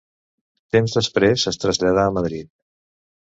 [0.75, 2.49] Temps després es traslladà a Madrid.